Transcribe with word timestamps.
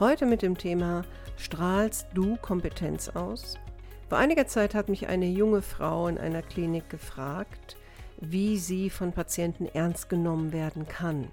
Heute 0.00 0.26
mit 0.26 0.42
dem 0.42 0.56
Thema 0.56 1.04
Strahlst 1.36 2.06
du 2.14 2.36
Kompetenz 2.36 3.10
aus? 3.10 3.58
Vor 4.08 4.18
einiger 4.18 4.46
Zeit 4.46 4.74
hat 4.74 4.88
mich 4.88 5.06
eine 5.06 5.26
junge 5.26 5.62
Frau 5.62 6.08
in 6.08 6.18
einer 6.18 6.42
Klinik 6.42 6.88
gefragt, 6.88 7.76
wie 8.18 8.58
sie 8.58 8.90
von 8.90 9.12
Patienten 9.12 9.66
ernst 9.66 10.08
genommen 10.08 10.52
werden 10.52 10.88
kann. 10.88 11.28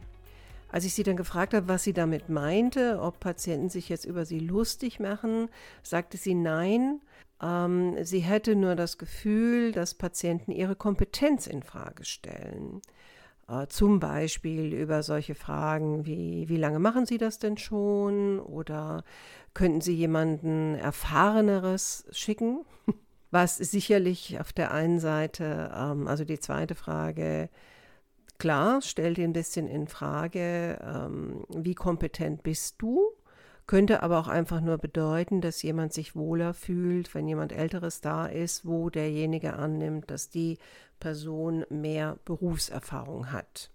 Als 0.71 0.85
ich 0.85 0.93
sie 0.93 1.03
dann 1.03 1.17
gefragt 1.17 1.53
habe, 1.53 1.67
was 1.67 1.83
sie 1.83 1.93
damit 1.93 2.29
meinte, 2.29 2.99
ob 3.01 3.19
Patienten 3.19 3.69
sich 3.69 3.89
jetzt 3.89 4.05
über 4.05 4.25
sie 4.25 4.39
lustig 4.39 4.99
machen, 4.99 5.49
sagte 5.81 6.17
sie 6.17 6.35
nein. 6.35 7.01
Ähm, 7.41 7.95
sie 8.03 8.19
hätte 8.19 8.55
nur 8.55 8.75
das 8.75 8.97
Gefühl, 8.97 9.71
dass 9.71 9.93
Patienten 9.95 10.51
ihre 10.51 10.75
Kompetenz 10.75 11.47
in 11.47 11.63
Frage 11.63 12.05
stellen. 12.05 12.81
Äh, 13.49 13.67
zum 13.67 13.99
Beispiel 13.99 14.73
über 14.73 15.01
solche 15.03 15.35
Fragen 15.35 16.05
wie, 16.05 16.47
wie 16.49 16.57
lange 16.57 16.79
machen 16.79 17.05
Sie 17.05 17.17
das 17.17 17.39
denn 17.39 17.57
schon? 17.57 18.39
Oder 18.39 19.03
könnten 19.53 19.81
Sie 19.81 19.95
jemanden 19.95 20.75
Erfahreneres 20.75 22.05
schicken? 22.11 22.65
Was 23.31 23.57
sicherlich 23.57 24.39
auf 24.39 24.53
der 24.53 24.71
einen 24.71 24.99
Seite, 24.99 25.71
ähm, 25.75 26.07
also 26.07 26.25
die 26.25 26.39
zweite 26.39 26.75
Frage, 26.75 27.49
klar, 28.37 28.81
stellt 28.81 29.19
ein 29.19 29.33
bisschen 29.33 29.67
in 29.67 29.87
Frage, 29.87 30.79
ähm, 30.83 31.43
wie 31.49 31.75
kompetent 31.75 32.43
bist 32.43 32.75
du? 32.79 33.11
Könnte 33.69 34.01
aber 34.01 34.17
auch 34.17 34.27
einfach 34.27 34.61
nur 34.61 34.79
bedeuten, 34.79 35.41
dass 35.41 35.61
jemand 35.61 35.93
sich 35.93 36.15
wohler 36.15 36.55
fühlt, 36.55 37.13
wenn 37.13 37.27
jemand 37.27 37.53
Älteres 37.53 38.01
da 38.01 38.25
ist, 38.25 38.65
wo 38.65 38.89
derjenige 38.89 39.53
annimmt, 39.53 40.09
dass 40.09 40.31
die 40.31 40.57
Person 40.99 41.67
mehr 41.69 42.17
Berufserfahrung 42.25 43.31
hat. 43.31 43.69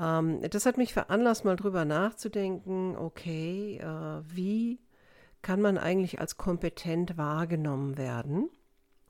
Ähm, 0.00 0.40
das 0.48 0.64
hat 0.64 0.78
mich 0.78 0.94
veranlasst, 0.94 1.44
mal 1.44 1.56
drüber 1.56 1.84
nachzudenken, 1.84 2.96
okay, 2.96 3.76
äh, 3.82 4.22
wie 4.34 4.80
kann 5.42 5.60
man 5.60 5.76
eigentlich 5.76 6.20
als 6.20 6.38
kompetent 6.38 7.18
wahrgenommen 7.18 7.98
werden? 7.98 8.48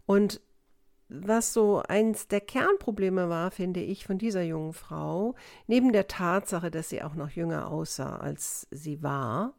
Und 0.04 0.40
was 1.08 1.52
so 1.52 1.80
eins 1.86 2.26
der 2.26 2.40
Kernprobleme 2.40 3.28
war, 3.28 3.52
finde 3.52 3.82
ich, 3.82 4.04
von 4.04 4.18
dieser 4.18 4.42
jungen 4.42 4.72
Frau, 4.72 5.36
neben 5.68 5.92
der 5.92 6.08
Tatsache, 6.08 6.72
dass 6.72 6.88
sie 6.88 7.04
auch 7.04 7.14
noch 7.14 7.30
jünger 7.30 7.70
aussah, 7.70 8.16
als 8.16 8.66
sie 8.72 9.00
war, 9.00 9.54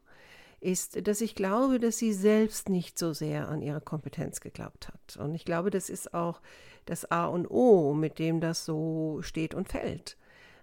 ist, 0.66 1.06
dass 1.06 1.20
ich 1.20 1.36
glaube, 1.36 1.78
dass 1.78 1.96
sie 1.96 2.12
selbst 2.12 2.68
nicht 2.68 2.98
so 2.98 3.12
sehr 3.12 3.48
an 3.48 3.62
ihre 3.62 3.80
Kompetenz 3.80 4.40
geglaubt 4.40 4.88
hat. 4.88 5.16
Und 5.16 5.34
ich 5.34 5.44
glaube, 5.44 5.70
das 5.70 5.88
ist 5.88 6.12
auch 6.12 6.40
das 6.86 7.10
A 7.10 7.26
und 7.26 7.48
O, 7.48 7.94
mit 7.94 8.18
dem 8.18 8.40
das 8.40 8.64
so 8.64 9.20
steht 9.22 9.54
und 9.54 9.68
fällt. 9.68 10.16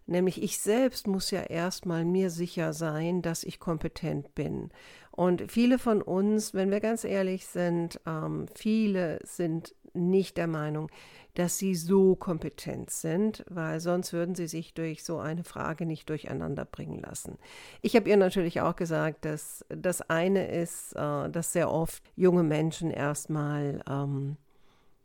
Nämlich 0.06 0.44
ich 0.44 0.60
selbst 0.60 1.08
muss 1.08 1.32
ja 1.32 1.44
erstmal 1.44 2.04
mir 2.04 2.30
sicher 2.30 2.74
sein, 2.74 3.22
dass 3.22 3.46
ich 3.46 3.60
kompetent 3.60 4.36
bin. 4.36 4.70
Und 5.12 5.50
viele 5.50 5.80
von 5.80 6.02
uns, 6.02 6.54
wenn 6.54 6.72
wir 6.72 6.82
ganz 6.82 7.06
ehrlich 7.06 7.46
sind, 7.48 8.02
ähm, 8.06 8.48
viele 8.54 9.20
sind 9.24 9.74
nicht 9.94 10.38
der 10.38 10.48
Meinung, 10.48 10.90
dass 11.36 11.58
sie 11.58 11.74
so 11.74 12.16
kompetent 12.16 12.92
sind, 12.92 13.44
weil 13.50 13.80
sonst 13.80 14.14
würden 14.14 14.36
sie 14.36 14.48
sich 14.48 14.74
durch 14.74 15.04
so 15.04 15.18
eine 15.18 15.44
Frage 15.44 15.86
nicht 15.86 16.10
durcheinander 16.10 16.66
bringen 16.66 17.00
lassen. 17.00 17.38
Ich 17.82 17.96
habe 17.96 18.10
ihr 18.10 18.18
natürlich 18.18 18.62
auch 18.62 18.76
gesagt, 18.76 19.26
dass 19.26 19.66
das 19.70 20.02
eine 20.10 20.48
ist, 20.48 20.94
äh, 20.96 21.30
dass 21.30 21.54
sehr 21.54 21.72
oft 21.72 22.04
junge 22.16 22.44
Menschen 22.44 22.92
erstmal, 22.92 23.82
ähm, 23.90 24.38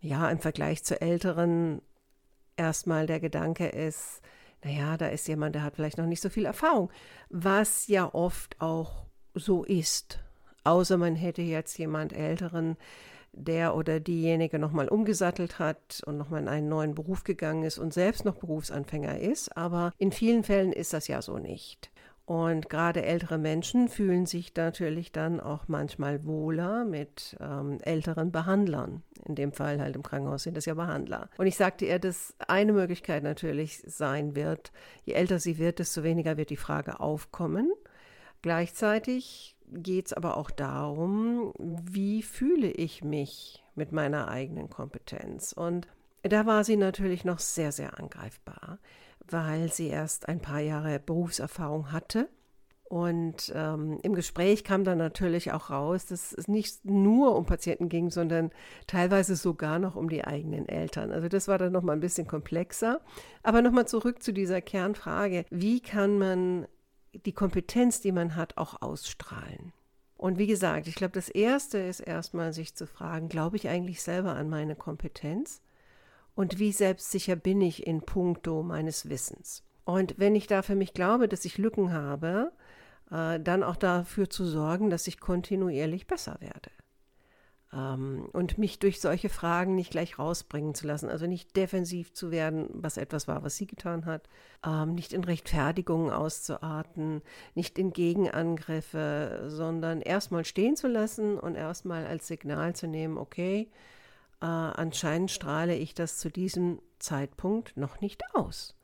ja, 0.00 0.30
im 0.30 0.38
Vergleich 0.38 0.84
zu 0.84 1.00
älteren 1.00 1.80
erstmal 2.56 3.06
der 3.06 3.20
Gedanke 3.20 3.68
ist, 3.68 4.20
naja, 4.64 4.96
da 4.96 5.06
ist 5.08 5.28
jemand, 5.28 5.54
der 5.54 5.62
hat 5.62 5.76
vielleicht 5.76 5.98
noch 5.98 6.06
nicht 6.06 6.20
so 6.20 6.28
viel 6.28 6.44
Erfahrung, 6.44 6.90
was 7.30 7.86
ja 7.86 8.12
oft 8.12 8.60
auch 8.60 9.06
so 9.34 9.64
ist. 9.64 10.18
Außer 10.64 10.96
man 10.98 11.14
hätte 11.14 11.42
jetzt 11.42 11.78
jemand 11.78 12.12
Älteren, 12.12 12.76
der 13.32 13.74
oder 13.74 14.00
diejenige 14.00 14.58
nochmal 14.58 14.88
umgesattelt 14.88 15.58
hat 15.58 16.02
und 16.06 16.16
nochmal 16.18 16.42
in 16.42 16.48
einen 16.48 16.68
neuen 16.68 16.94
Beruf 16.94 17.24
gegangen 17.24 17.64
ist 17.64 17.78
und 17.78 17.94
selbst 17.94 18.24
noch 18.24 18.36
Berufsanfänger 18.36 19.18
ist. 19.18 19.56
Aber 19.56 19.92
in 19.98 20.12
vielen 20.12 20.44
Fällen 20.44 20.72
ist 20.72 20.92
das 20.92 21.08
ja 21.08 21.22
so 21.22 21.38
nicht. 21.38 21.90
Und 22.28 22.68
gerade 22.68 23.06
ältere 23.06 23.38
Menschen 23.38 23.88
fühlen 23.88 24.26
sich 24.26 24.54
natürlich 24.54 25.12
dann 25.12 25.40
auch 25.40 25.66
manchmal 25.66 26.26
wohler 26.26 26.84
mit 26.84 27.38
ähm, 27.40 27.78
älteren 27.80 28.32
Behandlern. 28.32 29.02
In 29.24 29.34
dem 29.34 29.52
Fall 29.52 29.80
halt 29.80 29.96
im 29.96 30.02
Krankenhaus 30.02 30.42
sind 30.42 30.54
das 30.54 30.66
ja 30.66 30.74
Behandler. 30.74 31.30
Und 31.38 31.46
ich 31.46 31.56
sagte 31.56 31.86
ihr, 31.86 31.98
dass 31.98 32.34
eine 32.46 32.74
Möglichkeit 32.74 33.22
natürlich 33.22 33.82
sein 33.86 34.36
wird, 34.36 34.72
je 35.06 35.14
älter 35.14 35.38
sie 35.38 35.56
wird, 35.56 35.78
desto 35.78 36.02
weniger 36.02 36.36
wird 36.36 36.50
die 36.50 36.58
Frage 36.58 37.00
aufkommen. 37.00 37.72
Gleichzeitig 38.42 39.56
geht 39.70 40.06
es 40.06 40.12
aber 40.12 40.36
auch 40.36 40.50
darum, 40.50 41.52
wie 41.58 42.22
fühle 42.22 42.70
ich 42.70 43.04
mich 43.04 43.62
mit 43.74 43.92
meiner 43.92 44.28
eigenen 44.28 44.70
Kompetenz. 44.70 45.52
Und 45.52 45.86
da 46.22 46.46
war 46.46 46.64
sie 46.64 46.76
natürlich 46.76 47.24
noch 47.24 47.38
sehr, 47.38 47.72
sehr 47.72 47.98
angreifbar, 47.98 48.78
weil 49.28 49.72
sie 49.72 49.88
erst 49.88 50.28
ein 50.28 50.40
paar 50.40 50.60
Jahre 50.60 50.98
Berufserfahrung 50.98 51.92
hatte. 51.92 52.28
Und 52.84 53.52
ähm, 53.54 53.98
im 54.02 54.14
Gespräch 54.14 54.64
kam 54.64 54.82
dann 54.82 54.96
natürlich 54.96 55.52
auch 55.52 55.68
raus, 55.68 56.06
dass 56.06 56.32
es 56.32 56.48
nicht 56.48 56.86
nur 56.86 57.36
um 57.36 57.44
Patienten 57.44 57.90
ging, 57.90 58.10
sondern 58.10 58.50
teilweise 58.86 59.36
sogar 59.36 59.78
noch 59.78 59.94
um 59.94 60.08
die 60.08 60.24
eigenen 60.24 60.66
Eltern. 60.66 61.12
Also 61.12 61.28
das 61.28 61.48
war 61.48 61.58
dann 61.58 61.72
nochmal 61.72 61.96
ein 61.96 62.00
bisschen 62.00 62.26
komplexer. 62.26 63.02
Aber 63.42 63.60
nochmal 63.60 63.86
zurück 63.86 64.22
zu 64.22 64.32
dieser 64.32 64.62
Kernfrage, 64.62 65.44
wie 65.50 65.80
kann 65.80 66.18
man 66.18 66.66
die 67.26 67.32
Kompetenz, 67.32 68.00
die 68.00 68.12
man 68.12 68.36
hat, 68.36 68.56
auch 68.56 68.82
ausstrahlen. 68.82 69.72
Und 70.16 70.38
wie 70.38 70.46
gesagt, 70.46 70.88
ich 70.88 70.94
glaube, 70.94 71.12
das 71.12 71.28
Erste 71.28 71.78
ist 71.78 72.00
erstmal 72.00 72.52
sich 72.52 72.74
zu 72.74 72.86
fragen, 72.86 73.28
glaube 73.28 73.56
ich 73.56 73.68
eigentlich 73.68 74.02
selber 74.02 74.34
an 74.34 74.48
meine 74.48 74.74
Kompetenz? 74.74 75.62
Und 76.34 76.58
wie 76.58 76.72
selbstsicher 76.72 77.36
bin 77.36 77.60
ich 77.60 77.86
in 77.86 78.02
puncto 78.02 78.62
meines 78.62 79.08
Wissens? 79.08 79.62
Und 79.84 80.14
wenn 80.18 80.34
ich 80.34 80.46
da 80.46 80.62
für 80.62 80.74
mich 80.74 80.92
glaube, 80.92 81.28
dass 81.28 81.44
ich 81.44 81.58
Lücken 81.58 81.92
habe, 81.92 82.52
äh, 83.10 83.40
dann 83.40 83.62
auch 83.62 83.76
dafür 83.76 84.28
zu 84.28 84.44
sorgen, 84.44 84.90
dass 84.90 85.06
ich 85.06 85.20
kontinuierlich 85.20 86.06
besser 86.06 86.36
werde 86.40 86.70
und 87.70 88.56
mich 88.56 88.78
durch 88.78 88.98
solche 89.00 89.28
Fragen 89.28 89.74
nicht 89.74 89.90
gleich 89.90 90.18
rausbringen 90.18 90.74
zu 90.74 90.86
lassen, 90.86 91.10
also 91.10 91.26
nicht 91.26 91.54
defensiv 91.54 92.14
zu 92.14 92.30
werden, 92.30 92.68
was 92.72 92.96
etwas 92.96 93.28
war, 93.28 93.42
was 93.42 93.56
sie 93.56 93.66
getan 93.66 94.06
hat, 94.06 94.28
ähm, 94.64 94.94
nicht 94.94 95.12
in 95.12 95.22
Rechtfertigungen 95.22 96.10
auszuarten, 96.10 97.20
nicht 97.54 97.78
in 97.78 97.92
Gegenangriffe, 97.92 99.44
sondern 99.48 100.00
erstmal 100.00 100.46
stehen 100.46 100.76
zu 100.76 100.88
lassen 100.88 101.38
und 101.38 101.56
erstmal 101.56 102.06
als 102.06 102.26
Signal 102.26 102.74
zu 102.74 102.86
nehmen, 102.86 103.18
okay, 103.18 103.70
äh, 104.40 104.46
anscheinend 104.46 105.30
strahle 105.30 105.76
ich 105.76 105.94
das 105.94 106.16
zu 106.18 106.30
diesem 106.30 106.80
Zeitpunkt 106.98 107.76
noch 107.76 108.00
nicht 108.00 108.22
aus. 108.34 108.76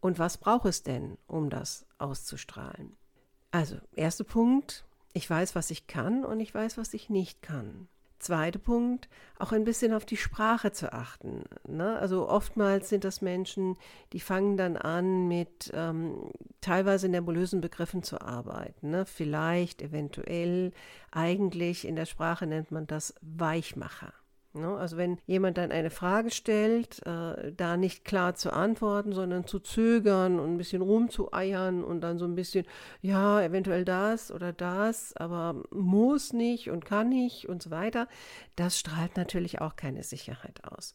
Und 0.00 0.18
was 0.18 0.38
braucht 0.38 0.64
es 0.64 0.82
denn, 0.82 1.18
um 1.26 1.50
das 1.50 1.84
auszustrahlen? 1.98 2.96
Also, 3.50 3.76
erster 3.94 4.24
Punkt, 4.24 4.86
ich 5.12 5.28
weiß, 5.28 5.54
was 5.54 5.70
ich 5.70 5.86
kann 5.86 6.24
und 6.24 6.40
ich 6.40 6.54
weiß, 6.54 6.78
was 6.78 6.94
ich 6.94 7.10
nicht 7.10 7.42
kann. 7.42 7.88
Zweiter 8.20 8.58
Punkt, 8.58 9.08
auch 9.38 9.52
ein 9.52 9.64
bisschen 9.64 9.94
auf 9.94 10.04
die 10.04 10.18
Sprache 10.18 10.72
zu 10.72 10.92
achten. 10.92 11.44
Ne? 11.66 11.98
Also 11.98 12.28
oftmals 12.28 12.90
sind 12.90 13.04
das 13.04 13.22
Menschen, 13.22 13.76
die 14.12 14.20
fangen 14.20 14.56
dann 14.56 14.76
an, 14.76 15.26
mit 15.26 15.72
ähm, 15.74 16.30
teilweise 16.60 17.08
nebulösen 17.08 17.60
Begriffen 17.60 18.02
zu 18.02 18.20
arbeiten. 18.20 18.90
Ne? 18.90 19.06
Vielleicht, 19.06 19.80
eventuell, 19.82 20.72
eigentlich 21.10 21.86
in 21.86 21.96
der 21.96 22.06
Sprache 22.06 22.46
nennt 22.46 22.70
man 22.70 22.86
das 22.86 23.14
Weichmacher. 23.22 24.12
Ne? 24.52 24.76
Also 24.76 24.96
wenn 24.96 25.18
jemand 25.26 25.58
dann 25.58 25.70
eine 25.70 25.90
Frage 25.90 26.30
stellt, 26.30 27.06
äh, 27.06 27.52
da 27.52 27.76
nicht 27.76 28.04
klar 28.04 28.34
zu 28.34 28.52
antworten, 28.52 29.12
sondern 29.12 29.46
zu 29.46 29.60
zögern 29.60 30.40
und 30.40 30.54
ein 30.54 30.58
bisschen 30.58 30.82
rumzueiern 30.82 31.84
und 31.84 32.00
dann 32.00 32.18
so 32.18 32.24
ein 32.24 32.34
bisschen, 32.34 32.66
ja, 33.00 33.40
eventuell 33.42 33.84
das 33.84 34.32
oder 34.32 34.52
das, 34.52 35.16
aber 35.16 35.62
muss 35.70 36.32
nicht 36.32 36.70
und 36.70 36.84
kann 36.84 37.08
nicht 37.08 37.48
und 37.48 37.62
so 37.62 37.70
weiter, 37.70 38.08
das 38.56 38.78
strahlt 38.78 39.16
natürlich 39.16 39.60
auch 39.60 39.76
keine 39.76 40.02
Sicherheit 40.02 40.64
aus. 40.64 40.94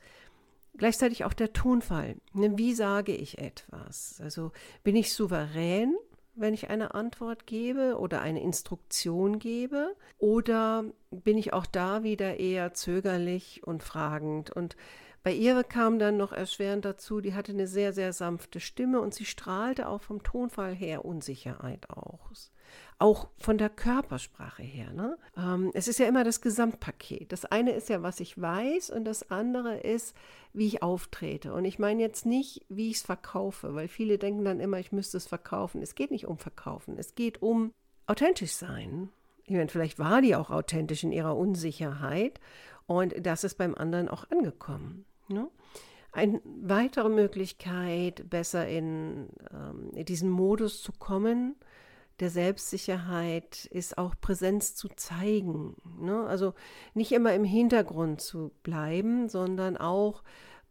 Gleichzeitig 0.77 1.23
auch 1.23 1.33
der 1.33 1.53
Tonfall. 1.53 2.17
Ne? 2.33 2.57
Wie 2.57 2.73
sage 2.73 3.15
ich 3.15 3.37
etwas? 3.37 4.19
Also 4.21 4.51
bin 4.83 4.97
ich 4.97 5.13
souverän 5.13 5.95
wenn 6.35 6.53
ich 6.53 6.69
eine 6.69 6.93
Antwort 6.93 7.45
gebe 7.47 7.97
oder 7.97 8.21
eine 8.21 8.41
Instruktion 8.41 9.39
gebe? 9.39 9.95
Oder 10.17 10.85
bin 11.11 11.37
ich 11.37 11.53
auch 11.53 11.65
da 11.65 12.03
wieder 12.03 12.39
eher 12.39 12.73
zögerlich 12.73 13.61
und 13.65 13.83
fragend? 13.83 14.51
Und 14.51 14.75
bei 15.23 15.33
ihr 15.33 15.63
kam 15.63 15.97
dann 15.97 16.17
noch 16.17 16.33
erschwerend 16.33 16.85
dazu, 16.85 17.19
die 17.19 17.33
hatte 17.33 17.51
eine 17.51 17.67
sehr, 17.67 17.93
sehr 17.93 18.13
sanfte 18.13 18.59
Stimme 18.59 19.01
und 19.01 19.13
sie 19.13 19.25
strahlte 19.25 19.89
auch 19.89 20.01
vom 20.01 20.21
Tonfall 20.21 20.75
her 20.75 21.03
Unsicherheit 21.03 21.89
aus. 21.89 22.51
Auch 22.97 23.27
von 23.37 23.57
der 23.57 23.69
Körpersprache 23.69 24.63
her. 24.63 24.93
Ne? 24.93 25.17
Ähm, 25.37 25.71
es 25.73 25.87
ist 25.87 25.99
ja 25.99 26.07
immer 26.07 26.23
das 26.23 26.41
Gesamtpaket. 26.41 27.31
Das 27.31 27.45
eine 27.45 27.71
ist 27.71 27.89
ja, 27.89 28.01
was 28.03 28.19
ich 28.19 28.39
weiß 28.39 28.89
und 28.89 29.05
das 29.05 29.29
andere 29.31 29.77
ist, 29.79 30.15
wie 30.53 30.67
ich 30.67 30.81
auftrete. 30.81 31.53
Und 31.53 31.65
ich 31.65 31.77
meine 31.77 32.01
jetzt 32.01 32.25
nicht, 32.25 32.65
wie 32.69 32.89
ich 32.89 32.97
es 32.97 33.03
verkaufe, 33.03 33.75
weil 33.75 33.87
viele 33.87 34.17
denken 34.17 34.45
dann 34.45 34.59
immer, 34.59 34.79
ich 34.79 34.91
müsste 34.91 35.17
es 35.17 35.27
verkaufen. 35.27 35.81
Es 35.81 35.95
geht 35.95 36.11
nicht 36.11 36.27
um 36.27 36.37
Verkaufen, 36.37 36.97
es 36.97 37.15
geht 37.15 37.41
um 37.41 37.71
authentisch 38.07 38.53
sein. 38.53 39.09
Ich 39.43 39.51
meine, 39.51 39.67
vielleicht 39.67 39.99
war 39.99 40.21
die 40.21 40.35
auch 40.35 40.49
authentisch 40.49 41.03
in 41.03 41.11
ihrer 41.11 41.35
Unsicherheit 41.35 42.39
und 42.87 43.13
das 43.25 43.43
ist 43.43 43.57
beim 43.57 43.75
anderen 43.75 44.09
auch 44.09 44.29
angekommen. 44.31 45.05
Ne? 45.27 45.49
Eine 46.11 46.41
weitere 46.45 47.09
Möglichkeit, 47.09 48.29
besser 48.29 48.67
in, 48.67 49.27
ähm, 49.51 49.91
in 49.93 50.05
diesen 50.05 50.29
Modus 50.29 50.81
zu 50.81 50.91
kommen, 50.93 51.55
der 52.19 52.29
Selbstsicherheit 52.29 53.65
ist 53.65 53.97
auch 53.97 54.15
Präsenz 54.19 54.75
zu 54.75 54.87
zeigen. 54.89 55.75
Ne? 55.99 56.25
Also 56.27 56.53
nicht 56.93 57.11
immer 57.11 57.33
im 57.33 57.43
Hintergrund 57.43 58.21
zu 58.21 58.51
bleiben, 58.63 59.27
sondern 59.27 59.77
auch 59.77 60.23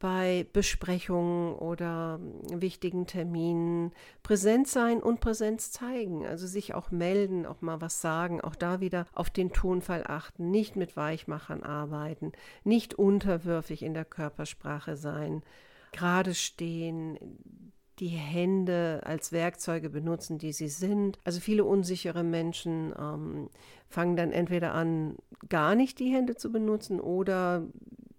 bei 0.05 0.47
Besprechungen 0.53 1.55
oder 1.55 2.21
wichtigen 2.51 3.07
Terminen 3.07 3.93
präsent 4.23 4.69
sein 4.69 5.03
und 5.03 5.21
Präsenz 5.21 5.71
zeigen. 5.71 6.27
Also 6.27 6.47
sich 6.47 6.75
auch 6.75 6.91
melden, 6.91 7.47
auch 7.47 7.63
mal 7.63 7.81
was 7.81 8.01
sagen, 8.01 8.41
auch 8.41 8.55
da 8.55 8.81
wieder 8.81 9.07
auf 9.15 9.31
den 9.31 9.53
Tonfall 9.53 10.05
achten, 10.07 10.51
nicht 10.51 10.77
mit 10.77 10.97
Weichmachern 10.97 11.63
arbeiten, 11.63 12.33
nicht 12.65 12.95
unterwürfig 12.95 13.83
in 13.83 13.95
der 13.95 14.05
Körpersprache 14.05 14.97
sein, 14.97 15.43
gerade 15.93 16.35
stehen, 16.35 17.19
die 17.99 18.09
Hände 18.09 19.03
als 19.05 19.33
Werkzeuge 19.33 19.91
benutzen, 19.91 20.39
die 20.39 20.53
sie 20.53 20.69
sind. 20.69 21.19
Also 21.25 21.41
viele 21.41 21.65
unsichere 21.65 22.23
Menschen 22.23 22.93
ähm, 22.99 23.51
fangen 23.89 24.17
dann 24.17 24.33
entweder 24.33 24.75
an, 24.75 25.17
gar 25.49 25.75
nicht 25.75 25.99
die 25.99 26.13
Hände 26.13 26.35
zu 26.37 26.51
benutzen 26.51 27.01
oder 27.01 27.65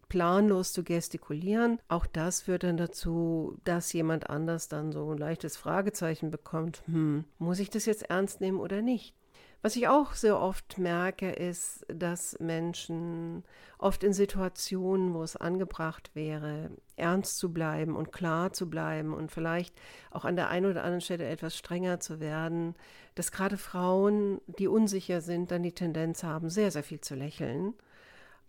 planlos 0.09 0.71
zu 0.71 0.83
gestikulieren. 0.83 1.79
Auch 1.87 2.05
das 2.05 2.41
führt 2.41 2.63
dann 2.63 2.77
dazu, 2.77 3.57
dass 3.63 3.91
jemand 3.91 4.29
anders 4.29 4.69
dann 4.69 4.91
so 4.91 5.11
ein 5.11 5.17
leichtes 5.17 5.57
Fragezeichen 5.57 6.31
bekommt, 6.31 6.83
hm, 6.85 7.25
muss 7.37 7.59
ich 7.59 7.69
das 7.69 7.85
jetzt 7.85 8.09
ernst 8.09 8.39
nehmen 8.41 8.59
oder 8.59 8.81
nicht? 8.81 9.15
Was 9.65 9.75
ich 9.75 9.87
auch 9.87 10.13
sehr 10.13 10.39
oft 10.39 10.77
merke, 10.77 11.31
ist, 11.31 11.87
dass 11.87 12.39
Menschen 12.39 13.43
oft 13.79 14.03
in 14.03 14.13
Situationen, 14.13 15.15
wo 15.15 15.23
es 15.23 15.35
angebracht 15.35 16.11
wäre, 16.13 16.69
ernst 16.97 17.39
zu 17.39 17.51
bleiben 17.51 17.95
und 17.95 18.11
klar 18.11 18.53
zu 18.53 18.69
bleiben 18.69 19.11
und 19.11 19.31
vielleicht 19.31 19.73
auch 20.11 20.23
an 20.23 20.35
der 20.35 20.49
einen 20.49 20.67
oder 20.67 20.83
anderen 20.83 21.01
Stelle 21.01 21.27
etwas 21.27 21.57
strenger 21.57 21.99
zu 21.99 22.19
werden, 22.19 22.75
dass 23.15 23.31
gerade 23.31 23.57
Frauen, 23.57 24.39
die 24.45 24.67
unsicher 24.67 25.19
sind, 25.21 25.49
dann 25.49 25.63
die 25.63 25.73
Tendenz 25.73 26.21
haben, 26.21 26.51
sehr, 26.51 26.69
sehr 26.69 26.83
viel 26.83 27.01
zu 27.01 27.15
lächeln 27.15 27.73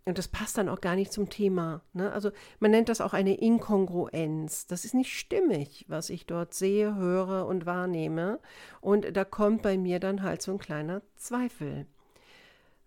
und 0.07 0.17
das 0.17 0.29
passt 0.29 0.57
dann 0.57 0.69
auch 0.69 0.79
gar 0.79 0.95
nicht 0.95 1.11
zum 1.11 1.29
Thema. 1.29 1.81
Ne? 1.91 2.13
Also 2.13 2.31
man 2.61 2.71
nennt 2.71 2.87
das 2.87 3.01
auch 3.01 3.11
eine 3.11 3.35
Inkongruenz. 3.35 4.65
Das 4.65 4.85
ist 4.85 4.93
nicht 4.93 5.13
stimmig, 5.13 5.83
was 5.89 6.09
ich 6.09 6.25
dort 6.25 6.53
sehe, 6.53 6.95
höre 6.95 7.45
und 7.45 7.65
wahrnehme. 7.65 8.39
Und 8.79 9.17
da 9.17 9.25
kommt 9.25 9.63
bei 9.63 9.77
mir 9.77 9.99
dann 9.99 10.23
halt 10.23 10.41
so 10.41 10.53
ein 10.53 10.59
kleiner 10.59 11.01
Zweifel. 11.17 11.87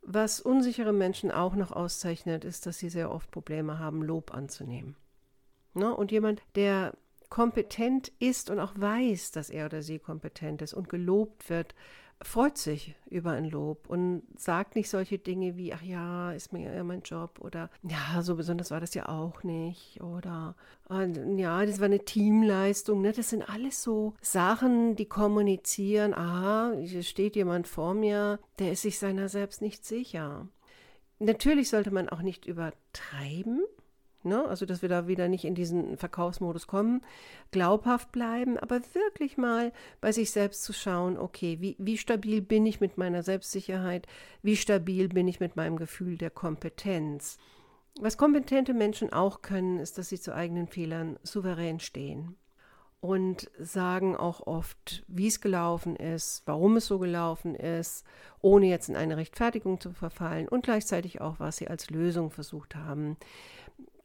Was 0.01 0.41
unsichere 0.41 0.95
Menschen 0.95 1.31
auch 1.31 1.57
noch 1.57 1.73
auszeichnet, 1.73 2.47
ist, 2.47 2.65
dass 2.65 2.79
sie 2.79 2.89
sehr 2.89 3.13
oft 3.13 3.31
Probleme 3.31 3.79
haben, 3.79 4.03
Lob 4.03 4.33
anzunehmen. 4.33 4.97
Ne? 5.75 5.95
Und 5.95 6.13
jemand, 6.13 6.41
der 6.55 6.95
kompetent 7.29 8.13
ist 8.19 8.49
und 8.49 8.59
auch 8.59 8.73
weiß, 8.77 9.33
dass 9.33 9.51
er 9.51 9.67
oder 9.67 9.83
sie 9.83 9.99
kompetent 9.99 10.63
ist 10.63 10.73
und 10.73 10.89
gelobt 10.89 11.51
wird, 11.51 11.75
freut 12.23 12.59
sich 12.59 12.95
über 13.09 13.31
ein 13.31 13.47
Lob 13.47 13.89
und 13.89 14.23
sagt 14.37 14.77
nicht 14.77 14.91
solche 14.91 15.19
Dinge 15.19 15.57
wie, 15.57 15.73
ach 15.73 15.83
ja, 15.83 16.33
ist 16.33 16.53
mir 16.53 16.75
ja 16.75 16.85
mein 16.85 17.03
Job 17.03 17.41
oder 17.41 17.71
ja, 17.83 18.23
so 18.23 18.37
besonders 18.37 18.71
war 18.71 18.81
das 18.81 18.95
ja 18.95 19.09
auch 19.09 19.43
nicht 19.43 20.01
oder 20.03 20.55
ja, 21.37 21.65
das 21.65 21.79
war 21.79 21.87
eine 21.87 22.05
Teamleistung. 22.05 23.01
Ne? 23.01 23.13
Das 23.13 23.31
sind 23.31 23.49
alles 23.49 23.83
so 23.83 24.15
Sachen, 24.21 24.97
die 24.97 25.07
kommunizieren, 25.07 26.15
aha, 26.15 26.73
hier 26.81 27.03
steht 27.03 27.37
jemand 27.37 27.69
vor 27.69 27.95
mir, 27.95 28.39
der 28.59 28.73
ist 28.73 28.83
sich 28.83 28.99
seiner 28.99 29.29
selbst 29.29 29.63
nicht 29.63 29.85
sicher. 29.85 30.49
Natürlich 31.21 31.69
sollte 31.69 31.91
man 31.91 32.09
auch 32.09 32.23
nicht 32.23 32.47
übertreiben, 32.47 33.63
Ne? 34.23 34.45
Also, 34.47 34.67
dass 34.67 34.83
wir 34.83 34.89
da 34.89 35.09
wieder 35.09 35.29
nicht 35.29 35.45
in 35.45 35.55
diesen 35.55 35.97
Verkaufsmodus 35.97 36.67
kommen, 36.67 37.03
glaubhaft 37.51 38.13
bleiben, 38.13 38.59
aber 38.59 38.81
wirklich 38.93 39.39
mal 39.39 39.73
bei 40.01 40.13
sich 40.13 40.31
selbst 40.31 40.63
zu 40.63 40.73
schauen, 40.73 41.19
okay, 41.19 41.59
wie, 41.61 41.77
wie 41.79 41.97
stabil 41.97 42.43
bin 42.43 42.67
ich 42.67 42.81
mit 42.81 42.99
meiner 42.99 43.23
Selbstsicherheit, 43.23 44.07
wie 44.43 44.57
stabil 44.57 45.09
bin 45.09 45.27
ich 45.27 45.41
mit 45.41 45.57
meinem 45.57 45.77
Gefühl 45.77 46.19
der 46.19 46.31
Kompetenz. 46.31 47.39
Was 47.99 48.17
kompetente 48.17 48.75
Menschen 48.75 49.13
auch 49.13 49.43
können, 49.43 49.79
ist, 49.79 49.99
dass 49.99 50.09
sie 50.09 50.21
zu 50.21 50.35
eigenen 50.35 50.69
Fehlern 50.69 51.19
souverän 51.23 51.81
stehen 51.81 52.37
und 53.01 53.51
sagen 53.59 54.15
auch 54.15 54.47
oft, 54.47 55.03
wie 55.09 55.27
es 55.27 55.41
gelaufen 55.41 55.97
ist, 55.97 56.43
warum 56.45 56.77
es 56.77 56.87
so 56.87 56.99
gelaufen 56.99 57.55
ist, 57.55 58.05
ohne 58.43 58.67
jetzt 58.67 58.89
in 58.89 58.97
eine 58.97 59.17
Rechtfertigung 59.17 59.81
zu 59.81 59.93
verfallen 59.93 60.49
und 60.49 60.65
gleichzeitig 60.65 61.21
auch, 61.21 61.41
was 61.41 61.57
sie 61.57 61.69
als 61.69 61.89
Lösung 61.91 62.31
versucht 62.31 62.77
haben. 62.77 63.17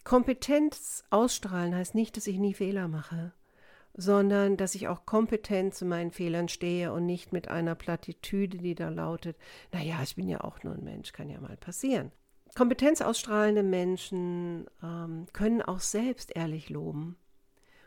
Kompetenz 0.06 1.04
ausstrahlen 1.10 1.75
heißt 1.75 1.96
nicht, 1.96 2.16
dass 2.16 2.28
ich 2.28 2.38
nie 2.38 2.54
Fehler 2.54 2.88
mache, 2.88 3.34
sondern 3.96 4.56
dass 4.56 4.75
ich 4.75 4.88
auch 4.88 5.07
kompetent 5.07 5.74
zu 5.74 5.84
meinen 5.84 6.12
Fehlern 6.12 6.48
stehe 6.48 6.94
und 6.94 7.07
nicht 7.07 7.34
mit 7.34 7.48
einer 7.48 7.74
Plattitüde, 7.74 8.60
die 8.60 8.75
da 8.75 8.90
lautet, 8.90 9.36
naja, 9.74 10.00
ich 10.04 10.16
bin 10.16 10.30
ja 10.30 10.42
auch 10.42 10.62
nur 10.62 10.75
ein 10.75 10.84
Mensch, 10.84 11.12
kann 11.12 11.30
ja 11.30 11.42
mal 11.42 11.57
passieren. 11.57 12.12
Kompetenz 12.56 13.02
ausstrahlende 13.02 13.63
Menschen 13.63 14.68
ähm, 14.84 15.25
können 15.34 15.63
auch 15.63 15.80
selbst 15.80 16.35
ehrlich 16.35 16.69
loben 16.69 17.18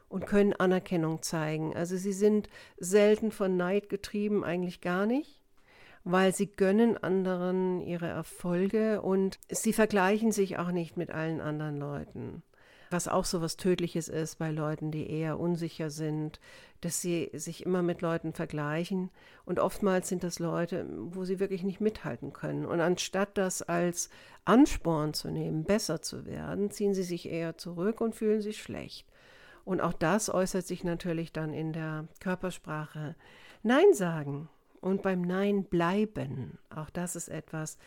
und 0.08 0.26
können 0.26 0.54
Anerkennung 0.54 1.22
zeigen. 1.22 1.76
Also 1.76 1.96
sie 1.96 2.12
sind 2.12 2.48
selten 2.78 3.30
von 3.30 3.56
Neid 3.56 3.88
getrieben, 3.88 4.42
eigentlich 4.42 4.80
gar 4.80 5.06
nicht 5.06 5.37
weil 6.04 6.34
sie 6.34 6.46
gönnen 6.46 6.96
anderen 6.96 7.80
ihre 7.80 8.08
Erfolge 8.08 9.02
und 9.02 9.38
sie 9.50 9.72
vergleichen 9.72 10.32
sich 10.32 10.58
auch 10.58 10.70
nicht 10.70 10.96
mit 10.96 11.10
allen 11.10 11.40
anderen 11.40 11.78
Leuten. 11.78 12.42
Was 12.90 13.06
auch 13.06 13.26
so 13.26 13.42
was 13.42 13.56
Tödliches 13.56 14.08
ist 14.08 14.38
bei 14.38 14.50
Leuten, 14.50 14.90
die 14.90 15.10
eher 15.10 15.38
unsicher 15.38 15.90
sind, 15.90 16.40
dass 16.80 17.02
sie 17.02 17.30
sich 17.34 17.66
immer 17.66 17.82
mit 17.82 18.00
Leuten 18.00 18.32
vergleichen. 18.32 19.10
Und 19.44 19.58
oftmals 19.58 20.08
sind 20.08 20.24
das 20.24 20.38
Leute, 20.38 20.86
wo 20.88 21.24
sie 21.24 21.38
wirklich 21.38 21.64
nicht 21.64 21.80
mithalten 21.80 22.32
können. 22.32 22.64
Und 22.64 22.80
anstatt 22.80 23.36
das 23.36 23.60
als 23.60 24.08
Ansporn 24.46 25.12
zu 25.12 25.28
nehmen, 25.30 25.64
besser 25.64 26.00
zu 26.00 26.24
werden, 26.24 26.70
ziehen 26.70 26.94
sie 26.94 27.02
sich 27.02 27.28
eher 27.28 27.58
zurück 27.58 28.00
und 28.00 28.14
fühlen 28.14 28.40
sich 28.40 28.62
schlecht. 28.62 29.06
Und 29.66 29.82
auch 29.82 29.92
das 29.92 30.30
äußert 30.30 30.66
sich 30.66 30.82
natürlich 30.82 31.30
dann 31.30 31.52
in 31.52 31.74
der 31.74 32.08
Körpersprache. 32.20 33.16
Nein 33.62 33.92
sagen, 33.92 34.48
und 34.80 35.02
beim 35.02 35.22
Nein 35.22 35.64
bleiben, 35.64 36.58
auch 36.70 36.90
das 36.90 37.16
ist 37.16 37.28
etwas, 37.28 37.78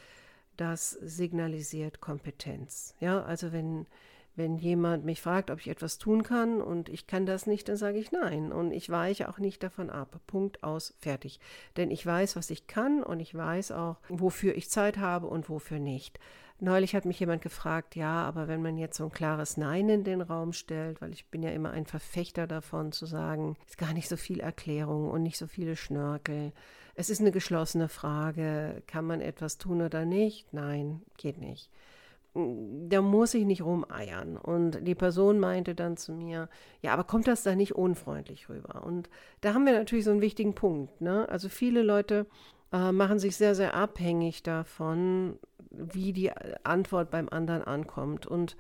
das 0.58 0.92
signalisiert 0.92 2.02
Kompetenz. 2.02 2.96
Ja, 3.00 3.24
also 3.24 3.52
wenn, 3.52 3.88
wenn 4.36 4.58
jemand 4.58 5.06
mich 5.06 5.22
fragt, 5.22 5.50
ob 5.50 5.60
ich 5.60 5.70
etwas 5.70 5.98
tun 5.98 6.24
kann 6.24 6.62
und 6.62 6.90
ich 6.90 7.08
kann 7.08 7.26
das 7.26 7.48
nicht, 7.48 7.68
dann 7.70 7.78
sage 7.78 7.98
ich 7.98 8.12
nein. 8.12 8.52
Und 8.52 8.72
ich 8.72 8.90
weiche 8.90 9.30
auch 9.30 9.40
nicht 9.40 9.64
davon 9.64 9.90
ab. 9.90 10.20
Punkt 10.28 10.64
aus, 10.64 10.94
fertig. 11.00 11.40
Denn 11.78 11.92
ich 11.92 12.06
weiß, 12.06 12.36
was 12.36 12.50
ich 12.50 12.68
kann 12.68 13.02
und 13.04 13.20
ich 13.20 13.34
weiß 13.34 13.72
auch, 13.72 13.98
wofür 14.10 14.56
ich 14.56 14.70
Zeit 14.70 14.98
habe 14.98 15.28
und 15.28 15.50
wofür 15.50 15.80
nicht. 15.80 16.20
Neulich 16.64 16.94
hat 16.94 17.06
mich 17.06 17.20
jemand 17.20 17.42
gefragt, 17.42 17.96
ja, 17.96 18.24
aber 18.24 18.48
wenn 18.48 18.62
man 18.62 18.78
jetzt 18.78 18.96
so 18.96 19.06
ein 19.06 19.12
klares 19.12 19.58
Nein 19.58 19.90
in 19.90 20.04
den 20.04 20.22
Raum 20.22 20.54
stellt, 20.54 21.02
weil 21.02 21.12
ich 21.12 21.26
bin 21.26 21.42
ja 21.42 21.50
immer 21.50 21.72
ein 21.72 21.88
Verfechter 21.88 22.46
davon 22.46 22.92
zu 22.92 23.08
sagen, 23.08 23.58
ist 23.66 23.80
gar 23.80 23.94
nicht 23.94 24.08
so 24.08 24.16
viel 24.16 24.40
Erklärung 24.40 25.10
und 25.10 25.24
nicht 25.24 25.40
so 25.40 25.48
viele 25.48 25.76
Schnörkel. 25.76 26.54
Es 26.94 27.10
ist 27.10 27.20
eine 27.20 27.32
geschlossene 27.32 27.90
Frage, 27.90 28.84
kann 28.86 29.06
man 29.06 29.22
etwas 29.22 29.58
tun 29.58 29.82
oder 29.82 30.06
nicht? 30.06 30.54
Nein, 30.54 31.02
geht 31.18 31.40
nicht. 31.40 31.72
Da 32.36 33.02
muss 33.02 33.34
ich 33.34 33.46
nicht 33.46 33.64
rumeiern. 33.64 34.38
Und 34.38 34.88
die 34.88 34.94
Person 34.94 35.40
meinte 35.40 35.74
dann 35.74 35.98
zu 35.98 36.14
mir, 36.14 36.48
ja, 36.84 36.94
aber 36.94 37.06
kommt 37.06 37.28
das 37.28 37.42
da 37.42 37.56
nicht 37.56 37.74
unfreundlich 37.74 38.50
rüber? 38.50 38.84
Und 38.86 39.10
da 39.42 39.56
haben 39.56 39.66
wir 39.66 39.74
natürlich 39.74 40.06
so 40.06 40.12
einen 40.12 40.22
wichtigen 40.22 40.54
Punkt. 40.54 41.02
Ne? 41.02 41.28
Also 41.28 41.50
viele 41.50 41.82
Leute 41.82 42.28
äh, 42.72 42.92
machen 42.92 43.20
sich 43.20 43.36
sehr, 43.36 43.56
sehr 43.56 43.74
abhängig 43.74 44.44
davon, 44.44 45.38
wie 45.72 46.14
die 46.14 46.32
Antwort 46.64 47.10
beim 47.10 47.30
anderen 47.30 47.64
ankommt. 47.64 48.28
Und 48.28 48.58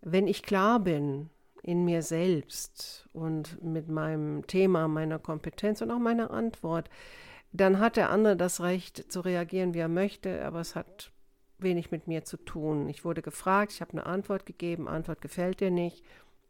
wenn 0.00 0.26
ich 0.26 0.42
klar 0.42 0.80
bin 0.80 1.30
in 1.62 1.84
mir 1.84 2.02
selbst 2.02 3.08
und 3.12 3.62
mit 3.62 3.88
meinem 3.88 4.46
Thema, 4.46 4.86
meiner 4.86 5.18
Kompetenz 5.18 5.80
und 5.80 5.90
auch 5.90 5.98
meiner 5.98 6.30
Antwort, 6.30 6.90
dann 7.52 7.78
hat 7.78 7.96
der 7.96 8.10
andere 8.10 8.36
das 8.36 8.60
Recht 8.60 9.10
zu 9.10 9.20
reagieren, 9.20 9.74
wie 9.74 9.78
er 9.78 9.88
möchte, 9.88 10.44
aber 10.44 10.60
es 10.60 10.74
hat 10.74 11.12
wenig 11.58 11.90
mit 11.90 12.06
mir 12.06 12.24
zu 12.24 12.36
tun. 12.36 12.88
Ich 12.88 13.04
wurde 13.04 13.22
gefragt, 13.22 13.72
ich 13.72 13.80
habe 13.80 13.92
eine 13.92 14.06
Antwort 14.06 14.44
gegeben, 14.44 14.88
Antwort 14.88 15.20
gefällt 15.20 15.60
dir 15.60 15.70
nicht. 15.70 16.04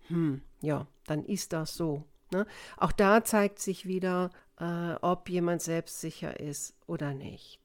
Hm, 0.09 0.43
ja, 0.61 0.87
dann 1.07 1.25
ist 1.25 1.53
das 1.53 1.75
so. 1.75 2.05
Ne? 2.33 2.47
Auch 2.77 2.93
da 2.93 3.23
zeigt 3.23 3.59
sich 3.59 3.87
wieder, 3.87 4.31
äh, 4.59 4.95
ob 5.01 5.29
jemand 5.29 5.63
selbstsicher 5.63 6.41
ist 6.41 6.75
oder 6.87 7.15
nicht. 7.15 7.64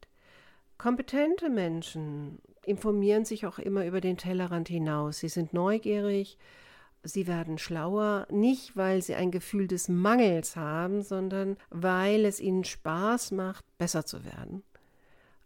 Kompetente 0.80 1.50
Menschen 1.50 2.40
informieren 2.66 3.26
sich 3.26 3.46
auch 3.46 3.60
immer 3.60 3.86
über 3.86 4.00
den 4.00 4.16
Tellerrand 4.16 4.70
hinaus. 4.70 5.20
Sie 5.20 5.28
sind 5.28 5.52
neugierig, 5.52 6.38
sie 7.04 7.28
werden 7.28 7.58
schlauer, 7.58 8.26
nicht 8.32 8.78
weil 8.78 9.02
sie 9.02 9.14
ein 9.16 9.30
Gefühl 9.30 9.68
des 9.68 9.90
Mangels 9.90 10.56
haben, 10.56 11.02
sondern 11.02 11.58
weil 11.70 12.24
es 12.24 12.40
ihnen 12.40 12.64
Spaß 12.64 13.32
macht, 13.32 13.66
besser 13.78 14.06
zu 14.06 14.24
werden. 14.24 14.64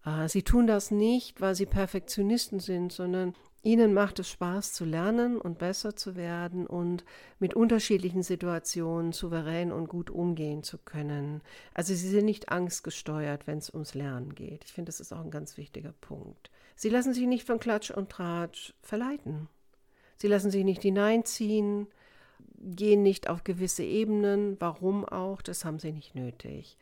Äh, 0.06 0.30
sie 0.30 0.44
tun 0.44 0.68
das 0.68 0.92
nicht, 0.92 1.42
weil 1.42 1.56
sie 1.56 1.66
Perfektionisten 1.66 2.60
sind, 2.60 2.94
sondern 2.94 3.34
ihnen 3.64 3.94
macht 3.94 4.20
es 4.20 4.30
Spaß 4.30 4.74
zu 4.74 4.86
lernen 4.86 5.40
und 5.40 5.58
besser 5.58 5.96
zu 5.96 6.16
werden 6.16 6.68
und 6.68 7.06
mit 7.40 7.54
unterschiedlichen 7.54 8.22
Situationen 8.22 9.14
souverän 9.14 9.72
und 9.72 9.88
gut 9.88 10.10
umgehen 10.10 10.64
zu 10.64 10.78
können. 10.78 11.42
Also 11.74 11.94
sie 11.96 12.10
sind 12.10 12.26
nicht 12.26 12.50
angstgesteuert, 12.50 13.48
wenn 13.48 13.58
es 13.58 13.74
ums 13.74 13.94
Lernen 13.94 14.36
geht. 14.36 14.66
Ich 14.66 14.74
finde, 14.74 14.90
das 14.90 15.00
ist 15.00 15.14
auch 15.14 15.22
ein 15.24 15.32
ganz 15.32 15.58
wichtiger 15.58 15.94
Punkt. 16.02 16.52
Sie 16.76 16.90
lassen 16.90 17.14
sich 17.14 17.26
nicht 17.26 17.48
von 17.48 17.60
Klatsch 17.60 17.90
und 17.92 18.10
Tratsch 18.10 18.74
verleiten. 18.82 19.48
Sie 20.18 20.28
lassen 20.28 20.52
sich 20.52 20.66
nicht 20.66 20.82
hineinziehen, 20.82 21.88
gehen 22.58 23.02
nicht 23.02 23.30
auf 23.30 23.44
gewisse 23.44 23.84
Ebenen. 23.84 24.58
Warum 24.60 25.06
auch? 25.06 25.42
Das 25.42 25.64
haben 25.64 25.80
sie 25.80 25.92
nicht 25.92 26.16
nötig. 26.16 26.78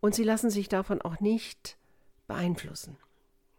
Und 0.00 0.14
sie 0.14 0.24
lassen 0.24 0.50
sich 0.50 0.68
davon 0.68 1.00
auch 1.00 1.20
nicht 1.20 1.76
beeinflussen. 2.26 2.96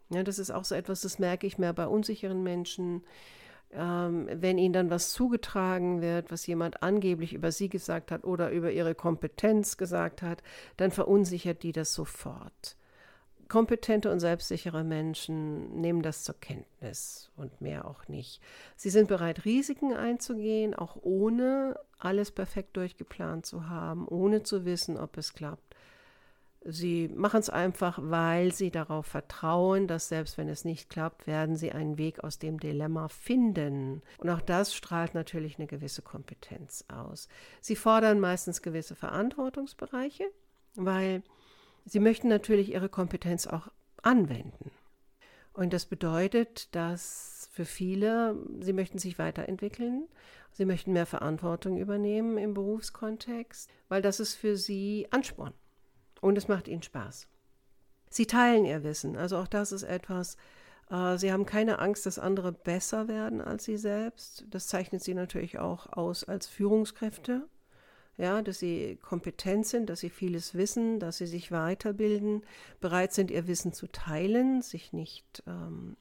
Ja, 0.10 0.24
das 0.24 0.40
ist 0.40 0.52
auch 0.52 0.66
so 0.66 0.76
etwas, 0.76 1.02
das 1.02 1.20
merke 1.20 1.48
ich 1.48 1.58
mehr 1.58 1.74
bei 1.74 1.88
unsicheren 1.88 2.44
Menschen. 2.44 3.04
Ähm, 3.72 4.30
wenn 4.32 4.58
ihnen 4.58 4.74
dann 4.74 4.90
was 4.90 5.12
zugetragen 5.12 6.02
wird, 6.02 6.32
was 6.32 6.46
jemand 6.48 6.84
angeblich 6.84 7.34
über 7.34 7.52
sie 7.52 7.70
gesagt 7.70 8.12
hat 8.12 8.24
oder 8.24 8.52
über 8.52 8.72
ihre 8.72 8.96
Kompetenz 8.96 9.78
gesagt 9.78 10.22
hat, 10.22 10.44
dann 10.78 10.92
verunsichert 10.92 11.64
die 11.64 11.72
das 11.72 11.94
sofort. 11.94 12.78
Kompetente 13.48 14.12
und 14.12 14.20
selbstsichere 14.20 14.84
Menschen 14.84 15.80
nehmen 15.80 16.02
das 16.02 16.24
zur 16.24 16.36
Kenntnis 16.40 17.32
und 17.36 17.62
mehr 17.62 17.88
auch 17.88 18.08
nicht. 18.08 18.42
Sie 18.76 18.90
sind 18.90 19.08
bereit, 19.08 19.46
Risiken 19.46 19.94
einzugehen, 19.94 20.74
auch 20.74 20.98
ohne 21.02 21.80
alles 22.00 22.32
perfekt 22.32 22.76
durchgeplant 22.78 23.46
zu 23.46 23.70
haben, 23.70 24.08
ohne 24.08 24.44
zu 24.44 24.66
wissen, 24.66 24.98
ob 24.98 25.18
es 25.18 25.34
klappt. 25.34 25.65
Sie 26.68 27.08
machen 27.10 27.40
es 27.40 27.50
einfach, 27.50 28.00
weil 28.02 28.52
sie 28.52 28.72
darauf 28.72 29.06
vertrauen, 29.06 29.88
dass 29.88 30.10
selbst 30.10 30.38
wenn 30.38 30.50
es 30.50 30.66
nicht 30.66 30.90
klappt, 30.90 31.28
werden 31.28 31.56
sie 31.56 31.72
einen 31.72 31.98
Weg 31.98 32.24
aus 32.24 32.40
dem 32.40 32.60
Dilemma 32.60 33.08
finden. 33.08 34.02
Und 34.18 34.30
auch 34.30 34.42
das 34.42 34.74
strahlt 34.74 35.14
natürlich 35.14 35.58
eine 35.58 35.68
gewisse 35.68 36.02
Kompetenz 36.02 36.84
aus. 36.88 37.28
Sie 37.62 37.76
fordern 37.76 38.20
meistens 38.20 38.64
gewisse 38.64 38.96
Verantwortungsbereiche, 38.96 40.26
weil 40.76 41.22
Sie 41.86 42.00
möchten 42.00 42.28
natürlich 42.28 42.74
ihre 42.74 42.90
Kompetenz 42.90 43.46
auch 43.46 43.68
anwenden. 44.02 44.72
Und 45.54 45.72
das 45.72 45.86
bedeutet, 45.86 46.74
dass 46.76 47.48
für 47.54 47.64
viele, 47.64 48.36
sie 48.60 48.74
möchten 48.74 48.98
sich 48.98 49.20
weiterentwickeln, 49.20 50.08
sie 50.52 50.66
möchten 50.66 50.94
mehr 50.94 51.06
Verantwortung 51.06 51.78
übernehmen 51.78 52.38
im 52.38 52.54
Berufskontext, 52.54 53.70
weil 53.88 54.02
das 54.02 54.20
ist 54.20 54.34
für 54.34 54.58
sie 54.58 55.08
Ansporn 55.12 55.54
und 56.22 56.38
es 56.38 56.48
macht 56.48 56.68
ihnen 56.68 56.84
Spaß. 56.84 57.28
Sie 58.10 58.28
teilen 58.28 58.66
ihr 58.66 58.84
Wissen, 58.84 59.18
also 59.18 59.38
auch 59.38 59.48
das 59.48 59.72
ist 59.72 59.84
etwas, 59.84 60.38
äh, 60.90 61.18
sie 61.18 61.32
haben 61.32 61.46
keine 61.46 61.80
Angst, 61.80 62.06
dass 62.06 62.20
andere 62.20 62.52
besser 62.52 63.08
werden 63.08 63.42
als 63.42 63.66
sie 63.66 63.78
selbst. 63.78 64.46
Das 64.50 64.68
zeichnet 64.68 65.04
sie 65.04 65.14
natürlich 65.14 65.60
auch 65.60 65.92
aus 65.94 66.24
als 66.24 66.48
Führungskräfte 66.48 67.48
ja, 68.18 68.42
dass 68.42 68.60
sie 68.60 68.98
kompetent 69.02 69.66
sind, 69.66 69.90
dass 69.90 70.00
sie 70.00 70.10
vieles 70.10 70.56
wissen, 70.56 71.00
dass 71.00 71.18
sie 71.18 71.28
sich 71.28 71.52
weiterbilden, 71.52 72.44
bereit 72.80 73.14
sind, 73.14 73.30
ihr 73.30 73.48
Wissen 73.48 73.74
zu 73.74 73.88
teilen, 73.88 74.62
sich 74.62 74.94
nicht 74.94 75.44
ähm, 75.48 75.98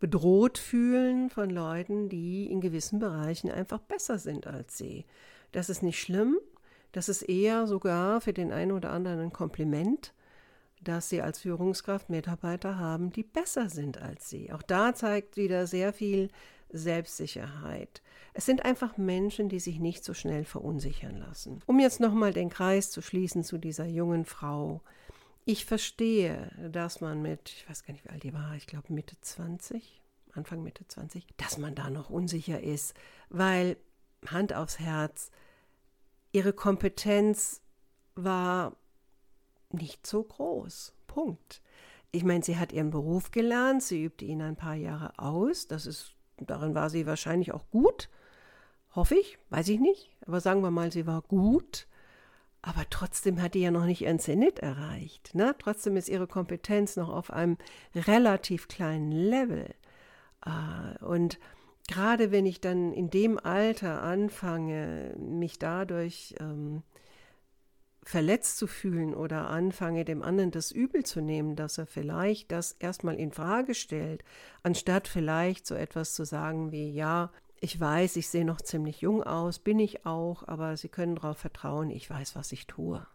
bedroht 0.00 0.58
fühlen 0.58 1.30
von 1.30 1.50
Leuten, 1.50 2.08
die 2.08 2.50
in 2.50 2.60
gewissen 2.60 2.98
Bereichen 2.98 3.50
einfach 3.50 3.78
besser 3.78 4.18
sind 4.18 4.46
als 4.46 4.76
sie. 4.76 5.06
Das 5.52 5.70
ist 5.70 5.82
nicht 5.82 6.00
schlimm, 6.00 6.38
das 6.92 7.08
ist 7.08 7.22
eher 7.22 7.66
sogar 7.66 8.20
für 8.20 8.32
den 8.32 8.52
einen 8.52 8.72
oder 8.72 8.90
anderen 8.90 9.20
ein 9.20 9.32
Kompliment, 9.32 10.12
dass 10.82 11.08
sie 11.08 11.22
als 11.22 11.40
Führungskraft 11.40 12.10
Mitarbeiter 12.10 12.78
haben, 12.78 13.12
die 13.12 13.22
besser 13.22 13.68
sind 13.70 13.98
als 13.98 14.28
sie. 14.28 14.52
Auch 14.52 14.62
da 14.62 14.94
zeigt 14.94 15.36
wieder 15.36 15.66
sehr 15.66 15.92
viel 15.92 16.28
Selbstsicherheit. 16.70 18.02
Es 18.34 18.46
sind 18.46 18.64
einfach 18.64 18.96
Menschen, 18.96 19.48
die 19.48 19.60
sich 19.60 19.78
nicht 19.78 20.04
so 20.04 20.14
schnell 20.14 20.44
verunsichern 20.44 21.16
lassen. 21.16 21.60
Um 21.66 21.78
jetzt 21.78 22.00
nochmal 22.00 22.32
den 22.32 22.48
Kreis 22.48 22.90
zu 22.90 23.02
schließen 23.02 23.44
zu 23.44 23.58
dieser 23.58 23.84
jungen 23.84 24.24
Frau. 24.24 24.80
Ich 25.44 25.64
verstehe, 25.64 26.50
dass 26.70 27.00
man 27.00 27.20
mit, 27.20 27.50
ich 27.50 27.68
weiß 27.68 27.84
gar 27.84 27.92
nicht, 27.92 28.04
wie 28.04 28.10
alt 28.10 28.22
die 28.22 28.32
war, 28.32 28.54
ich 28.54 28.66
glaube 28.66 28.92
Mitte 28.92 29.16
20, 29.20 30.00
Anfang 30.32 30.62
Mitte 30.62 30.86
20, 30.86 31.26
dass 31.36 31.58
man 31.58 31.74
da 31.74 31.90
noch 31.90 32.10
unsicher 32.10 32.60
ist, 32.60 32.94
weil 33.28 33.76
Hand 34.26 34.54
aufs 34.54 34.78
Herz, 34.78 35.30
ihre 36.32 36.52
Kompetenz 36.52 37.60
war 38.14 38.76
nicht 39.70 40.06
so 40.06 40.22
groß. 40.22 40.94
Punkt. 41.06 41.62
Ich 42.10 42.24
meine, 42.24 42.42
sie 42.42 42.58
hat 42.58 42.72
ihren 42.72 42.90
Beruf 42.90 43.30
gelernt, 43.30 43.82
sie 43.82 44.04
übte 44.04 44.24
ihn 44.24 44.42
ein 44.42 44.56
paar 44.56 44.74
Jahre 44.74 45.18
aus, 45.18 45.66
das 45.66 45.86
ist 45.86 46.14
Darin 46.46 46.74
war 46.74 46.90
sie 46.90 47.06
wahrscheinlich 47.06 47.52
auch 47.52 47.68
gut. 47.70 48.08
Hoffe 48.94 49.14
ich, 49.14 49.38
weiß 49.50 49.68
ich 49.68 49.80
nicht. 49.80 50.14
Aber 50.26 50.40
sagen 50.40 50.62
wir 50.62 50.70
mal, 50.70 50.92
sie 50.92 51.06
war 51.06 51.22
gut. 51.22 51.86
Aber 52.60 52.84
trotzdem 52.90 53.42
hat 53.42 53.54
die 53.54 53.60
ja 53.60 53.70
noch 53.70 53.86
nicht 53.86 54.02
ihren 54.02 54.18
Zenit 54.18 54.60
erreicht. 54.60 55.34
Ne? 55.34 55.54
Trotzdem 55.58 55.96
ist 55.96 56.08
ihre 56.08 56.26
Kompetenz 56.26 56.96
noch 56.96 57.08
auf 57.08 57.30
einem 57.32 57.56
relativ 57.94 58.68
kleinen 58.68 59.10
Level. 59.10 59.74
Äh, 60.44 61.04
und 61.04 61.38
gerade 61.92 62.32
wenn 62.32 62.46
ich 62.46 62.60
dann 62.60 62.92
in 62.92 63.10
dem 63.10 63.38
Alter 63.38 64.02
anfange, 64.02 65.14
mich 65.18 65.58
dadurch 65.58 66.34
ähm, 66.40 66.82
verletzt 68.02 68.56
zu 68.56 68.66
fühlen 68.66 69.14
oder 69.14 69.48
anfange, 69.48 70.04
dem 70.04 70.22
anderen 70.22 70.50
das 70.50 70.72
übel 70.72 71.04
zu 71.04 71.20
nehmen, 71.20 71.54
dass 71.54 71.76
er 71.76 71.86
vielleicht 71.86 72.50
das 72.50 72.72
erstmal 72.72 73.16
in 73.16 73.30
Frage 73.30 73.74
stellt, 73.74 74.24
anstatt 74.62 75.06
vielleicht 75.06 75.66
so 75.66 75.74
etwas 75.74 76.14
zu 76.14 76.24
sagen 76.24 76.72
wie, 76.72 76.90
ja, 76.90 77.30
ich 77.60 77.78
weiß, 77.78 78.16
ich 78.16 78.28
sehe 78.28 78.44
noch 78.44 78.62
ziemlich 78.62 79.02
jung 79.02 79.22
aus, 79.22 79.58
bin 79.58 79.78
ich 79.78 80.06
auch, 80.06 80.48
aber 80.48 80.76
Sie 80.76 80.88
können 80.88 81.14
darauf 81.14 81.36
vertrauen, 81.36 81.90
ich 81.90 82.08
weiß, 82.08 82.34
was 82.34 82.52
ich 82.52 82.66
tue. 82.66 83.06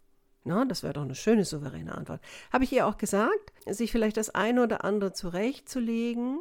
Na, 0.43 0.65
das 0.65 0.84
wäre 0.84 0.93
doch 0.93 1.01
eine 1.01 1.15
schöne 1.15 1.43
souveräne 1.43 1.93
Antwort. 1.93 2.22
Habe 2.53 2.63
ich 2.63 2.72
ihr 2.72 2.88
auch 2.88 2.98
gesagt, 2.98 3.51
sich 3.65 3.91
vielleicht 3.91 4.15
das 4.15 4.29
eine 4.29 4.63
oder 4.63 4.86
andere 4.86 5.12
zurechtzulegen, 5.12 6.39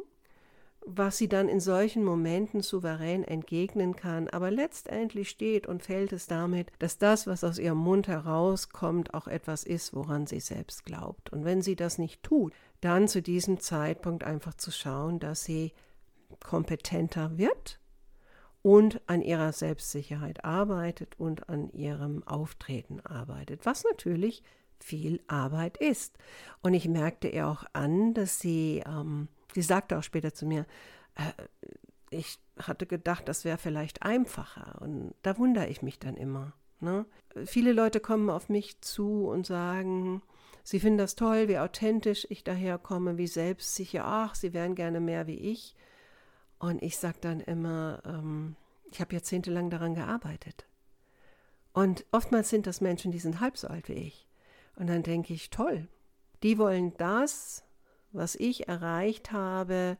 was 0.89 1.17
sie 1.17 1.27
dann 1.27 1.49
in 1.49 1.59
solchen 1.59 2.03
Momenten 2.03 2.61
souverän 2.61 3.23
entgegnen 3.23 3.95
kann. 3.95 4.29
Aber 4.29 4.49
letztendlich 4.51 5.29
steht 5.29 5.67
und 5.67 5.83
fällt 5.83 6.13
es 6.13 6.27
damit, 6.27 6.71
dass 6.79 6.97
das, 6.97 7.27
was 7.27 7.43
aus 7.43 7.59
ihrem 7.59 7.77
Mund 7.77 8.07
herauskommt, 8.07 9.13
auch 9.13 9.27
etwas 9.27 9.63
ist, 9.63 9.93
woran 9.93 10.27
sie 10.27 10.39
selbst 10.39 10.85
glaubt. 10.85 11.31
Und 11.31 11.43
wenn 11.43 11.61
sie 11.61 11.75
das 11.75 11.97
nicht 11.97 12.23
tut, 12.23 12.53
dann 12.81 13.07
zu 13.07 13.21
diesem 13.21 13.59
Zeitpunkt 13.59 14.23
einfach 14.23 14.53
zu 14.53 14.71
schauen, 14.71 15.19
dass 15.19 15.43
sie 15.43 15.73
kompetenter 16.39 17.37
wird 17.37 17.79
und 18.61 19.01
an 19.07 19.21
ihrer 19.21 19.51
Selbstsicherheit 19.53 20.45
arbeitet 20.45 21.19
und 21.19 21.49
an 21.49 21.69
ihrem 21.71 22.23
Auftreten 22.27 22.99
arbeitet, 23.01 23.65
was 23.65 23.83
natürlich 23.83 24.43
viel 24.79 25.21
Arbeit 25.27 25.77
ist. 25.77 26.17
Und 26.61 26.73
ich 26.73 26.87
merkte 26.87 27.27
ihr 27.27 27.47
auch 27.47 27.63
an, 27.73 28.13
dass 28.13 28.39
sie 28.39 28.83
ähm, 28.85 29.27
Sie 29.53 29.61
sagte 29.61 29.97
auch 29.97 30.03
später 30.03 30.33
zu 30.33 30.45
mir, 30.45 30.65
äh, 31.15 31.31
ich 32.09 32.39
hatte 32.59 32.85
gedacht, 32.85 33.27
das 33.27 33.45
wäre 33.45 33.57
vielleicht 33.57 34.03
einfacher. 34.03 34.81
Und 34.81 35.13
da 35.23 35.37
wundere 35.37 35.67
ich 35.67 35.81
mich 35.81 35.99
dann 35.99 36.15
immer. 36.15 36.53
Ne? 36.79 37.05
Viele 37.45 37.73
Leute 37.73 37.99
kommen 37.99 38.29
auf 38.29 38.49
mich 38.49 38.81
zu 38.81 39.27
und 39.27 39.45
sagen, 39.45 40.21
sie 40.63 40.79
finden 40.79 40.99
das 40.99 41.15
toll, 41.15 41.47
wie 41.47 41.57
authentisch 41.57 42.25
ich 42.29 42.43
daherkomme, 42.43 43.17
wie 43.17 43.27
selbstsicher, 43.27 44.05
ach, 44.05 44.35
sie 44.35 44.53
wären 44.53 44.75
gerne 44.75 44.99
mehr 44.99 45.27
wie 45.27 45.37
ich. 45.37 45.75
Und 46.59 46.81
ich 46.81 46.97
sage 46.97 47.17
dann 47.21 47.39
immer, 47.39 48.01
ähm, 48.05 48.55
ich 48.91 49.01
habe 49.01 49.13
jahrzehntelang 49.13 49.69
daran 49.69 49.95
gearbeitet. 49.95 50.65
Und 51.73 52.05
oftmals 52.11 52.49
sind 52.49 52.65
das 52.65 52.81
Menschen, 52.81 53.11
die 53.11 53.19
sind 53.19 53.39
halb 53.39 53.57
so 53.57 53.67
alt 53.67 53.89
wie 53.89 53.93
ich. 53.93 54.27
Und 54.75 54.87
dann 54.87 55.03
denke 55.03 55.33
ich, 55.33 55.49
toll, 55.49 55.87
die 56.41 56.57
wollen 56.57 56.95
das, 56.97 57.63
was 58.11 58.35
ich 58.35 58.67
erreicht 58.67 59.31
habe, 59.31 59.97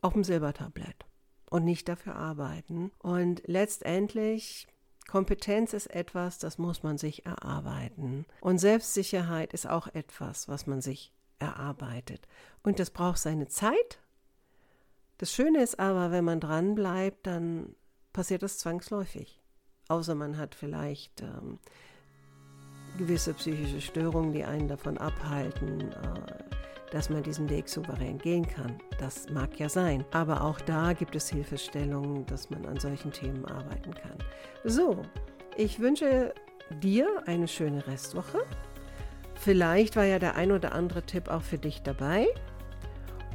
auf 0.00 0.12
dem 0.12 0.24
Silbertablett. 0.24 1.06
und 1.50 1.64
nicht 1.64 1.86
dafür 1.86 2.16
arbeiten. 2.16 2.90
Und 2.98 3.42
letztendlich 3.46 4.66
Kompetenz 5.06 5.74
ist 5.74 5.88
etwas, 5.88 6.38
das 6.38 6.56
muss 6.56 6.82
man 6.82 6.96
sich 6.96 7.26
erarbeiten. 7.26 8.24
Und 8.40 8.58
Selbstsicherheit 8.58 9.52
ist 9.52 9.68
auch 9.68 9.86
etwas, 9.88 10.48
was 10.48 10.66
man 10.66 10.80
sich 10.80 11.12
erarbeitet. 11.38 12.26
Und 12.62 12.78
das 12.78 12.90
braucht 12.90 13.18
seine 13.18 13.48
Zeit. 13.48 13.98
Das 15.18 15.30
Schöne 15.30 15.62
ist 15.62 15.78
aber, 15.78 16.10
wenn 16.10 16.24
man 16.24 16.40
dran 16.40 16.74
bleibt, 16.74 17.26
dann 17.26 17.76
passiert 18.14 18.42
das 18.42 18.56
zwangsläufig. 18.56 19.38
Außer 19.88 20.14
man 20.14 20.38
hat 20.38 20.54
vielleicht 20.54 21.20
ähm, 21.20 21.58
gewisse 22.96 23.34
psychische 23.34 23.82
Störungen, 23.82 24.32
die 24.32 24.44
einen 24.44 24.68
davon 24.68 24.96
abhalten, 24.96 25.92
äh, 25.92 26.44
dass 26.92 27.08
man 27.08 27.22
diesen 27.22 27.48
Weg 27.48 27.68
souverän 27.68 28.18
gehen 28.18 28.46
kann. 28.46 28.76
Das 28.98 29.30
mag 29.30 29.58
ja 29.58 29.68
sein. 29.68 30.04
Aber 30.12 30.42
auch 30.42 30.60
da 30.60 30.92
gibt 30.92 31.16
es 31.16 31.30
Hilfestellungen, 31.30 32.26
dass 32.26 32.50
man 32.50 32.66
an 32.66 32.78
solchen 32.78 33.10
Themen 33.10 33.44
arbeiten 33.46 33.94
kann. 33.94 34.18
So, 34.64 35.02
ich 35.56 35.80
wünsche 35.80 36.34
dir 36.82 37.06
eine 37.26 37.48
schöne 37.48 37.86
Restwoche. 37.86 38.38
Vielleicht 39.34 39.96
war 39.96 40.04
ja 40.04 40.18
der 40.18 40.36
ein 40.36 40.52
oder 40.52 40.72
andere 40.72 41.02
Tipp 41.02 41.28
auch 41.28 41.42
für 41.42 41.58
dich 41.58 41.82
dabei. 41.82 42.26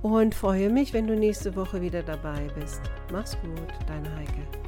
Und 0.04 0.36
freue 0.36 0.70
mich, 0.70 0.94
wenn 0.94 1.08
du 1.08 1.16
nächste 1.16 1.56
Woche 1.56 1.82
wieder 1.82 2.04
dabei 2.04 2.48
bist. 2.60 2.82
Mach's 3.12 3.36
gut, 3.42 3.74
deine 3.88 4.16
Heike. 4.16 4.67